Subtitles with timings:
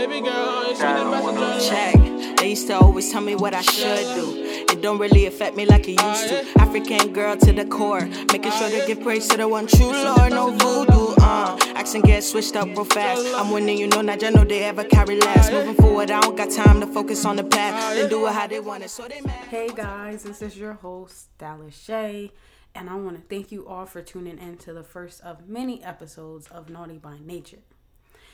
[0.00, 1.68] Baby girl, you messenger.
[1.68, 2.36] Check.
[2.38, 4.32] They used to always tell me what I should do.
[4.72, 6.46] It don't really affect me like it used to.
[6.58, 8.06] African girl to the core.
[8.32, 11.14] Making sure to give praise to the one true Lord, no voodoo.
[11.20, 13.26] Uh, accent get switched up real fast.
[13.34, 15.52] I'm winning, you know, not just know they ever carry last.
[15.52, 17.94] Moving forward, I don't got time to focus on the past.
[17.94, 19.48] They do it how they want it, so they mad.
[19.48, 22.32] Hey guys, this is your host, Dallas Shay,
[22.74, 25.84] and I want to thank you all for tuning in to the first of many
[25.84, 27.58] episodes of Nawty by Nature.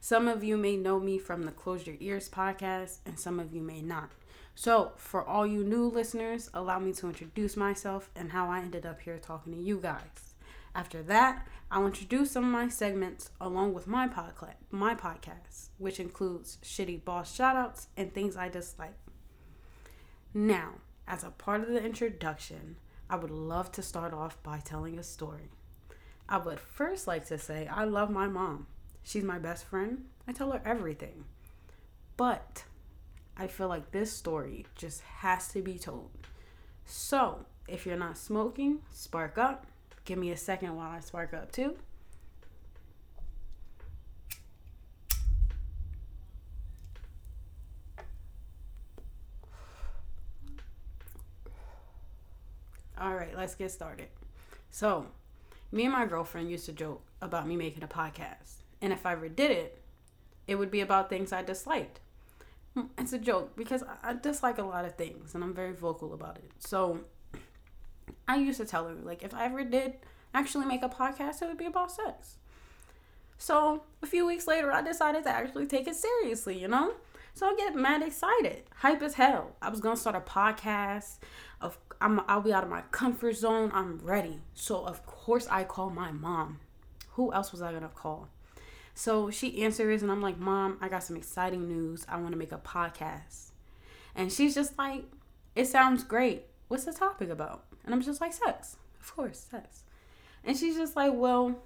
[0.00, 3.52] Some of you may know me from the Close Your Ears podcast, and some of
[3.52, 4.12] you may not.
[4.54, 8.86] So, for all you new listeners, allow me to introduce myself and how I ended
[8.86, 10.34] up here talking to you guys.
[10.74, 15.98] After that, I'll introduce some of my segments along with my podcast, my podcast, which
[15.98, 18.96] includes shitty boss shoutouts and things I dislike.
[20.32, 20.74] Now,
[21.06, 22.76] as a part of the introduction,
[23.10, 25.50] I would love to start off by telling a story.
[26.28, 28.66] I would first like to say I love my mom.
[29.02, 30.04] She's my best friend.
[30.26, 31.24] I tell her everything.
[32.16, 32.64] But
[33.36, 36.10] I feel like this story just has to be told.
[36.84, 39.66] So, if you're not smoking, spark up.
[40.04, 41.76] Give me a second while I spark up too.
[53.00, 54.08] All right, let's get started.
[54.70, 55.06] So,
[55.70, 58.62] me and my girlfriend used to joke about me making a podcast.
[58.80, 59.80] And if I ever did it,
[60.46, 62.00] it would be about things I disliked.
[62.74, 66.14] Hmm, It's a joke because I dislike a lot of things and I'm very vocal
[66.14, 66.50] about it.
[66.58, 67.00] So
[68.26, 69.94] I used to tell her, like, if I ever did
[70.34, 72.36] actually make a podcast, it would be about sex.
[73.36, 76.94] So a few weeks later, I decided to actually take it seriously, you know?
[77.34, 79.54] So I get mad excited, hype as hell.
[79.62, 81.18] I was gonna start a podcast.
[81.60, 83.70] Of I'm, I'll be out of my comfort zone.
[83.72, 84.40] I'm ready.
[84.54, 86.58] So of course I call my mom.
[87.12, 88.28] Who else was I gonna call?
[88.98, 92.04] So she answers, and I'm like, Mom, I got some exciting news.
[92.08, 93.52] I want to make a podcast.
[94.16, 95.04] And she's just like,
[95.54, 96.46] It sounds great.
[96.66, 97.66] What's the topic about?
[97.84, 98.76] And I'm just like, Sex.
[99.00, 99.84] Of course, sex.
[100.42, 101.62] And she's just like, Well,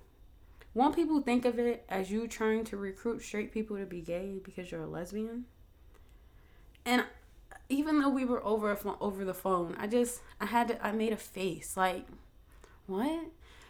[0.75, 4.39] won't people think of it as you trying to recruit straight people to be gay
[4.45, 5.47] because you're a lesbian?
[6.85, 7.03] And
[7.71, 11.15] even though we were over over the phone, I just I had to I made
[11.15, 12.05] a face like,
[12.85, 13.25] what?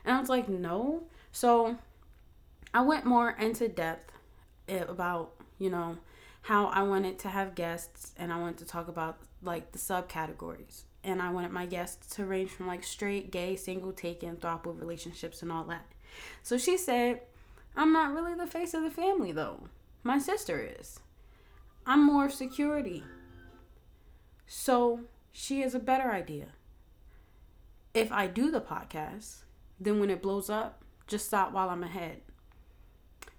[0.05, 1.05] And I was like, no.
[1.31, 1.79] So
[2.75, 4.12] I went more into depth
[4.69, 5.99] about, you know,
[6.43, 10.82] how I wanted to have guests and I wanted to talk about like the subcategories.
[11.05, 15.43] And I wanted my guests to range from like straight, gay, single, taken, throuple relationships
[15.43, 15.87] and all that.
[16.43, 17.21] So she said,
[17.77, 19.65] I'm not really the face of the family though.
[20.03, 21.00] My sister is.
[21.87, 23.03] I'm more of security.
[24.47, 25.00] So
[25.32, 26.49] she has a better idea.
[27.94, 29.43] If I do the podcast,
[29.78, 32.22] then when it blows up, just stop while I'm ahead.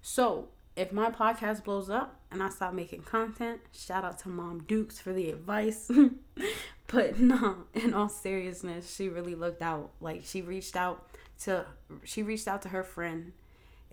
[0.05, 4.59] So if my podcast blows up and I stop making content, shout out to Mom
[4.67, 5.89] Dukes for the advice.
[6.87, 9.91] but no, in all seriousness, she really looked out.
[10.01, 11.07] Like she reached out
[11.43, 11.65] to
[12.03, 13.31] she reached out to her friend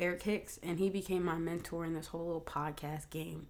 [0.00, 3.46] Eric Hicks and he became my mentor in this whole little podcast game.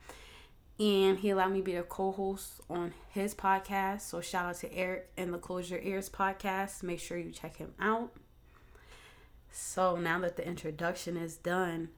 [0.79, 4.03] And he allowed me to be a co-host on his podcast.
[4.03, 6.83] So shout out to Eric and the Close Your Ears podcast.
[6.83, 8.13] Make sure you check him out.
[9.51, 11.89] So now that the introduction is done,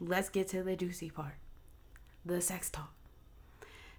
[0.00, 1.34] let's get to the juicy part
[2.24, 2.92] the sex talk.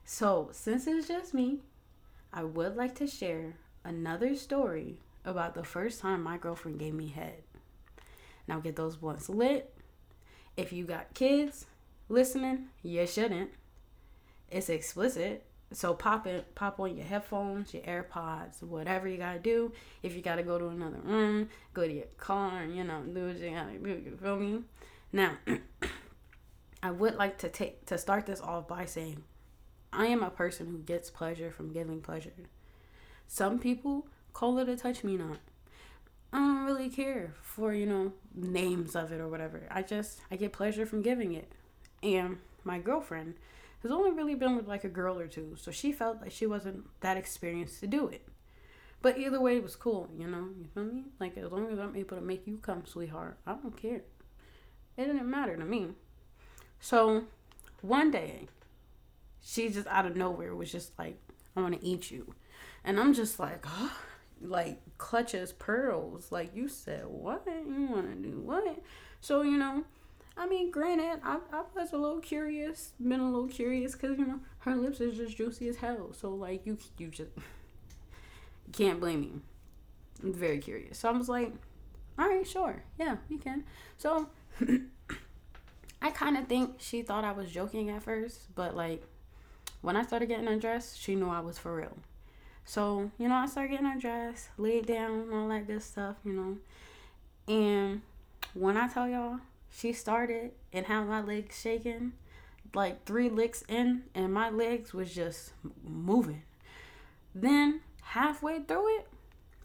[0.05, 1.59] So, since it's just me,
[2.31, 7.07] I would like to share another story about the first time my girlfriend gave me
[7.07, 7.43] head.
[8.47, 9.73] Now, get those blunts lit.
[10.57, 11.65] If you got kids
[12.09, 13.51] listening, you shouldn't.
[14.51, 15.45] It's explicit.
[15.71, 19.71] So pop it, pop on your headphones, your AirPods, whatever you gotta do.
[20.03, 23.39] If you gotta go to another room, go to your car, you know, do what
[23.39, 23.89] you gotta do.
[23.89, 24.59] You feel me?
[25.16, 25.38] Now,
[26.84, 29.23] I would like to take to start this off by saying,
[29.93, 32.34] I am a person who gets pleasure from giving pleasure.
[33.28, 35.37] Some people call it a touch me not.
[36.34, 39.61] I don't really care for you know names of it or whatever.
[39.70, 41.52] I just I get pleasure from giving it,
[42.02, 43.35] and my girlfriend
[43.84, 46.47] has only really been with like a girl or two, so she felt like she
[46.47, 48.28] wasn't that experienced to do it.
[49.03, 50.47] But either way, it was cool, you know.
[50.58, 51.03] You feel me?
[51.20, 54.02] Like as long as I'm able to make you come, sweetheart, I don't care.
[54.97, 55.90] It didn't matter to me.
[56.79, 57.25] So
[57.81, 58.47] one day,
[59.41, 61.19] she just out of nowhere was just like,
[61.55, 62.35] "I want to eat you,"
[62.84, 63.90] and I'm just like, huh?
[64.41, 66.31] like clutches pearls.
[66.31, 68.41] Like you said, what you want to do?
[68.41, 68.79] What?
[69.22, 69.85] So you know.
[70.35, 74.25] I mean, granted, I, I was a little curious, been a little curious, because, you
[74.25, 76.11] know, her lips is just juicy as hell.
[76.11, 77.29] So, like, you you just
[78.72, 79.31] can't blame me.
[80.23, 80.97] I'm very curious.
[80.97, 81.53] So I was like,
[82.17, 82.84] all right, sure.
[82.97, 83.63] Yeah, we can.
[83.99, 84.28] So
[86.02, 89.03] I kind of think she thought I was joking at first, but like
[89.82, 91.97] when I started getting undressed, she knew I was for real.
[92.66, 96.58] So, you know, I started getting undressed, laid down, all that good stuff, you know.
[97.53, 98.02] And
[98.53, 99.40] when I tell y'all,
[99.70, 102.14] she started and how my legs shaking,
[102.73, 105.52] like three licks in, and my legs was just
[105.84, 106.44] moving.
[107.35, 109.08] Then halfway through it,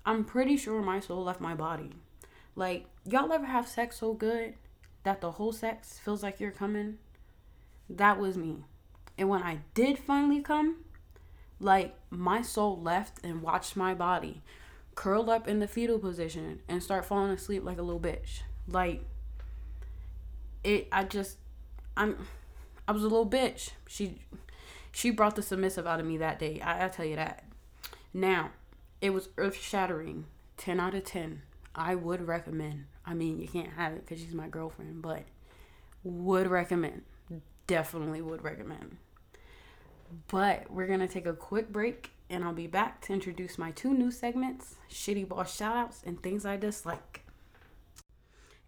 [0.04, 1.90] I'm pretty sure my soul left my body.
[2.56, 4.54] Like, y'all ever have sex so good
[5.08, 6.98] that the whole sex feels like you're coming?
[7.88, 8.64] That was me.
[9.16, 10.84] And when I did finally come,
[11.58, 14.42] like my soul left and watched my body
[14.94, 18.42] curled up in the fetal position and start falling asleep like a little bitch.
[18.68, 19.02] Like
[20.62, 21.38] it I just
[21.96, 22.26] I'm
[22.86, 23.70] I was a little bitch.
[23.86, 24.20] She
[24.92, 26.60] she brought the submissive out of me that day.
[26.60, 27.44] I, I tell you that.
[28.12, 28.50] Now,
[29.00, 30.26] it was earth shattering.
[30.58, 31.40] 10 out of 10.
[31.74, 32.86] I would recommend.
[33.08, 35.22] I mean, you can't have it because she's my girlfriend, but
[36.04, 37.02] would recommend.
[37.66, 38.98] Definitely would recommend.
[40.28, 43.70] But we're going to take a quick break and I'll be back to introduce my
[43.70, 47.22] two new segments Shitty Boss Shoutouts and Things I Dislike.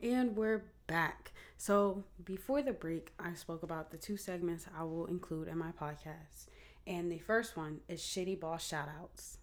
[0.03, 1.33] And we're back.
[1.59, 5.73] So, before the break, I spoke about the two segments I will include in my
[5.73, 6.49] podcast.
[6.87, 9.37] And the first one is Shitty Boss Shoutouts.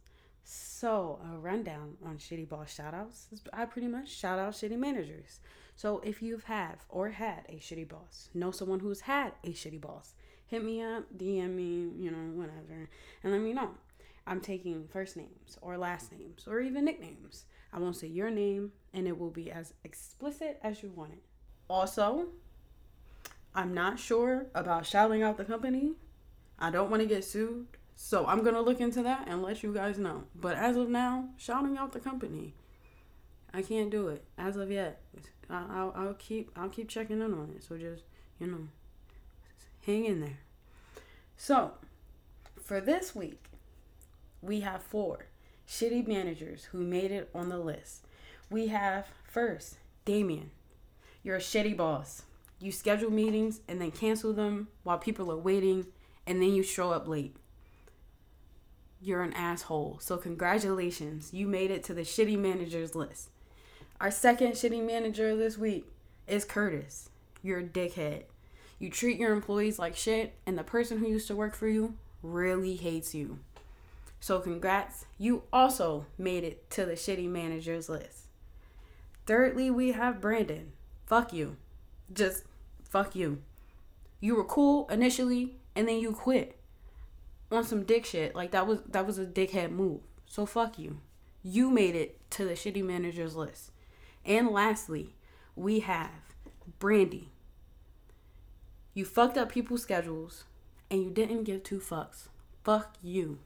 [0.50, 5.42] So, a rundown on Shitty Boss Shoutouts I pretty much shout out shitty managers.
[5.76, 9.82] So, if you've have or had a shitty boss, know someone who's had a shitty
[9.82, 10.14] boss,
[10.46, 12.90] hit me up, DM me, you know, whatever,
[13.24, 13.72] and let me know.
[14.26, 17.44] I'm taking first names or last names or even nicknames.
[17.74, 21.24] I won't say your name and it will be as explicit as you want it.
[21.70, 22.28] Also,
[23.54, 25.92] I'm not sure about shouting out the company.
[26.58, 27.68] I don't want to get sued.
[28.00, 30.24] So I'm to look into that and let you guys know.
[30.36, 32.54] But as of now, shouting out the company.
[33.52, 35.02] I can't do it as of yet.
[35.50, 37.64] I'll, I'll keep I'll keep checking in on it.
[37.64, 38.04] So just
[38.40, 38.68] you know,
[39.84, 40.38] hang in there.
[41.38, 41.72] So,
[42.62, 43.44] for this week,
[44.42, 45.26] we have four
[45.68, 48.06] shitty managers who made it on the list.
[48.50, 50.52] We have first, Damien.
[51.24, 52.24] You're a shitty boss.
[52.60, 55.88] You schedule meetings and then cancel them while people are waiting,
[56.28, 57.36] and then you show up late.
[59.00, 60.00] You're an asshole.
[60.02, 61.34] So, congratulations.
[61.34, 63.30] You made it to the shitty managers list.
[64.02, 65.86] Our second shitty manager this week
[66.28, 67.10] is Curtis.
[67.44, 68.24] You're a dickhead.
[68.80, 71.96] You treat your employees like shit, and the person who used to work for you
[72.24, 73.40] really hates you.
[74.20, 75.06] So, congrats.
[75.20, 78.26] You also made it to the shitty managers list.
[79.28, 80.72] Thirdly, we have Brandon.
[81.06, 81.58] Fuck you.
[82.12, 82.46] Just
[82.84, 83.44] fuck you.
[84.20, 86.57] You were cool initially, and then you quit
[87.52, 88.36] on some dick shit.
[88.36, 90.02] Like that was that was a dickhead move.
[90.26, 91.00] So fuck you.
[91.44, 93.72] You made it to the shitty managers list.
[94.26, 95.16] And lastly,
[95.56, 96.12] we have
[96.80, 97.30] Brandy.
[98.94, 100.44] You fucked up people's schedules
[100.90, 102.28] and you didn't give two fucks.
[102.64, 103.40] Fuck you.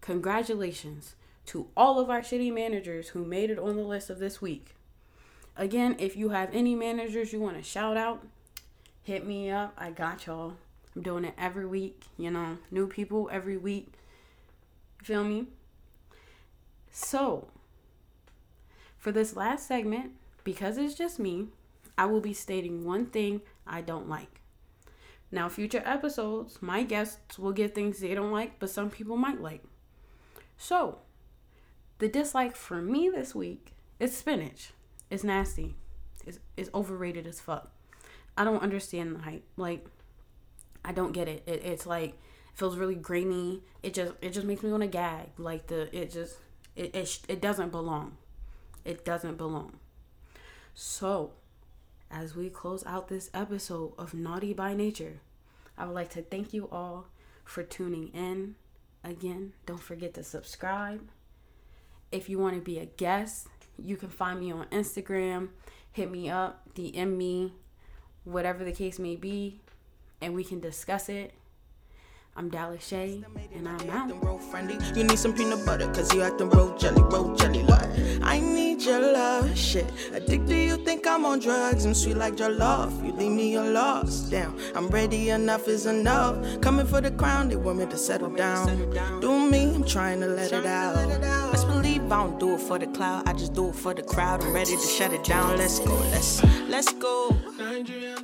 [0.00, 1.14] Congratulations
[1.46, 4.74] to all of our shitty managers who made it on the list of this week.
[5.56, 8.26] Again, if you have any managers you want to shout out,
[9.02, 9.72] hit me up.
[9.78, 10.54] I got y'all.
[10.94, 13.92] I'm doing it every week, you know, new people every week.
[15.02, 15.46] feel me?
[16.90, 17.48] So,
[18.96, 20.12] for this last segment,
[20.44, 21.48] because it's just me,
[21.98, 24.40] I will be stating one thing I don't like.
[25.32, 29.40] Now, future episodes, my guests will get things they don't like, but some people might
[29.40, 29.64] like.
[30.56, 30.98] So,
[31.98, 34.72] the dislike for me this week is spinach.
[35.10, 35.74] It's nasty.
[36.24, 37.72] It's, it's overrated as fuck.
[38.36, 39.44] I don't understand the hype.
[39.56, 39.86] Like,
[40.84, 41.42] I don't get it.
[41.46, 42.16] it it's like it
[42.54, 43.62] feels really grainy.
[43.82, 45.28] It just it just makes me want to gag.
[45.38, 46.36] Like the it just
[46.76, 48.16] it it, it doesn't belong.
[48.84, 49.78] It doesn't belong.
[50.74, 51.32] So,
[52.10, 55.20] as we close out this episode of Nawty by Nature,
[55.78, 57.06] I would like to thank you all
[57.44, 58.56] for tuning in.
[59.02, 61.08] Again, don't forget to subscribe.
[62.10, 63.48] If you want to be a guest,
[63.78, 65.48] you can find me on Instagram.
[65.92, 67.54] Hit me up, DM me,
[68.24, 69.60] whatever the case may be,
[70.20, 71.32] and we can discuss it
[72.36, 73.22] I'm Dallas Shay,
[73.54, 74.10] and I'm out.
[74.96, 77.88] You need some peanut butter, cause you acting real jelly, real jelly like.
[78.22, 79.86] I need your love, shit.
[80.12, 81.84] Addicted, you think I'm on drugs.
[81.84, 83.04] I'm sweet like your love.
[83.04, 84.32] You leave me, you're lost.
[84.32, 86.60] Damn, I'm ready, enough is enough.
[86.60, 88.66] Coming for the crown, they want me to settle down.
[89.20, 90.96] Do me, I'm trying to let it out.
[91.52, 94.02] Let's believe I don't do it for the cloud, I just do it for the
[94.02, 94.42] crowd.
[94.42, 95.56] I'm ready to shut it down.
[95.56, 97.30] Let's go, let's, let's go.
[97.58, 98.16] Nigeria.